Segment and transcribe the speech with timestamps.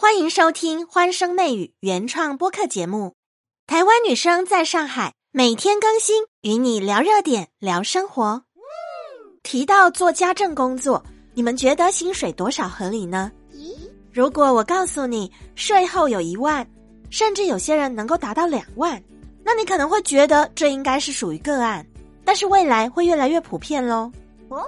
[0.00, 3.12] 欢迎收听《欢声媚语》原创播客节目。
[3.66, 8.42] 台湾女生在上海每天更新，与你聊热点，聊生活。
[9.42, 13.30] 提到做家政工作，你们觉得薪水多少合理呢？
[14.10, 16.66] 如果我告诉你税后有一万，
[17.10, 19.00] 甚至有些人能够达到两万，
[19.44, 21.86] 那你可能会觉得这应该是属于个案，
[22.24, 24.10] 但是未来会越来越普遍喽。
[24.48, 24.66] 哦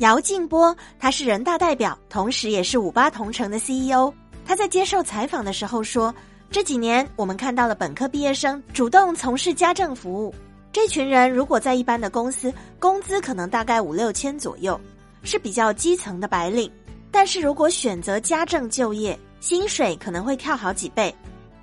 [0.00, 4.12] 姚劲波，他是人大代表，同时也是五八同城的 CEO。
[4.46, 6.14] 他在接受采访的时候说
[6.50, 10.34] ：“这几年我们看到了本科毕业生主动从事家政服务。
[10.72, 14.78] 这群人如果在一般的公司，工资可能大概五六千左右，
[15.22, 16.70] 是比较基层的白领。
[17.10, 21.14] 但是如果选择家政就业，薪水可能会跳好几倍。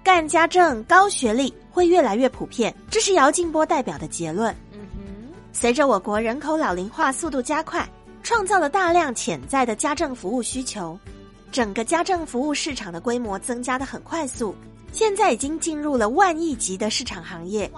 [0.03, 4.51] 干家政高学历会越来越普遍，这是姚劲波代表的结论。
[4.71, 7.87] 嗯哼随着我国人口老龄化速度加快，
[8.23, 10.98] 创造了大量潜在的家政服务需求。”
[11.51, 14.55] 整个家政服务市场的规模增加的很快速，
[14.93, 17.70] 现在已经进入了万亿级的市场行业。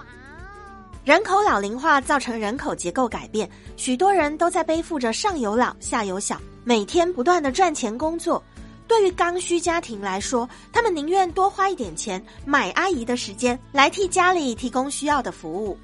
[1.04, 8.42] 人口老龄化造成人口结构改变，许多人都在背负着上有老下有小，每天不断的赚钱工作。
[8.86, 15.76] 对于刚需家庭来说，他们宁愿多花一点钱买阿姨的时间，来替家里提供需要的服务。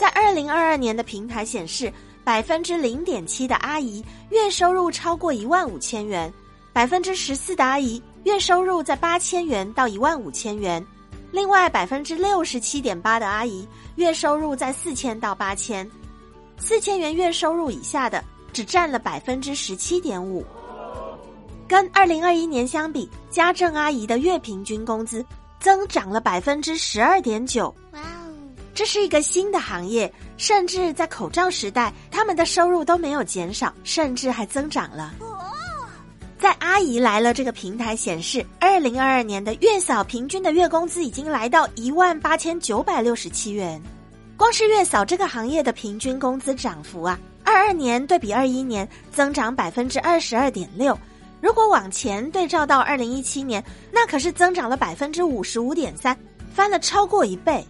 [0.00, 1.92] 在二零二二年的平台显示，
[2.24, 6.32] 百分之零点七的阿姨月收入超过一万五千元。
[6.76, 10.86] 百分之十四的阿姨月收入在八千元到一万五千元，
[11.32, 15.90] 另外百分之六十七点八的阿姨月收入在四千到八千，
[16.58, 20.44] 四千元月收入以下的只占了百分之十七点五。
[21.66, 25.24] 跟二零二一年相比，家政阿姨的月平均工资
[25.58, 27.74] 增长了百分之十二点九。
[27.92, 28.28] 哇哦，
[28.74, 35.14] 这是一个新的行业，甚至在口罩时代，他们的收入都没有减少，甚至还增长了。
[36.38, 43.80] 在阿姨来了这个平台显示，二零二二年的月嫂平均的月工资已经来到一万八千九百六十七元。
[44.36, 50.96] 光是月嫂这个行业的平均工资涨幅啊，二二年对比二一年增长百分之二十二点六。
[51.40, 56.14] 如果往前对照到二零一七年，那可是增长了百分之五十五点三，
[56.54, 57.64] 翻了超过一倍。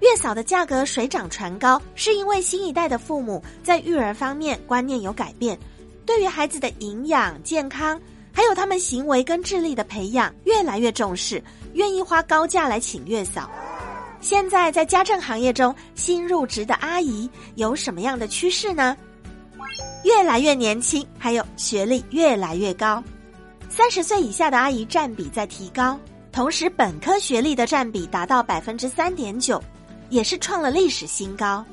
[0.00, 5.56] 月嫂的价格水涨船高，是因为新一代的父母在育儿方面观念有改变。
[6.06, 8.00] 对于孩子的营养健康，
[8.32, 11.42] 还有他们行为跟智力的培养，越来越重视，
[11.72, 13.50] 愿意花高价来请月嫂。
[14.20, 18.96] 现在在家政行业中，新入职的阿姨有什么样的趋势呢？
[20.02, 23.02] 越来越年轻，还有学历越来越高，
[23.68, 25.98] 三十岁以下的阿姨占比在提高，
[26.32, 29.62] 同时本科学历的占比达到百分之三点九，
[30.10, 31.64] 也是创了历史新高。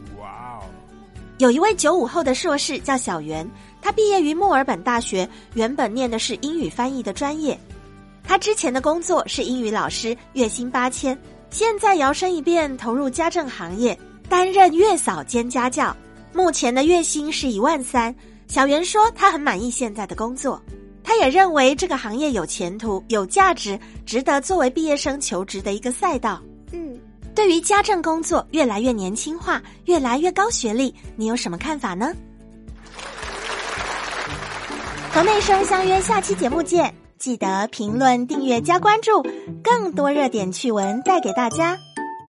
[1.41, 3.49] 有一位九五后的硕士叫小袁。
[3.81, 7.59] 他毕业于墨尔本大学，原本念的是英语翻译的专业。
[8.23, 11.17] 他之前的工作是英语老师，月薪八千。
[11.49, 13.97] 现在摇身一变投入家政行业，
[14.29, 15.97] 担任月嫂兼家教，
[16.31, 18.15] 目前的月薪是一万三。
[18.47, 20.61] 小袁说他很满意现在的工作，
[21.03, 26.39] 他也认为这个行业有前途、有价值，值得作为毕业生求职的一个赛道。
[27.33, 32.13] 对于家政工作越来越年轻化、越来越高学历，你有什么看法呢？
[35.11, 36.93] 和内生相约，下期节目见！
[37.17, 39.21] 记得评论、订阅、加关注，
[39.63, 41.77] 更多热点趣闻带给大家。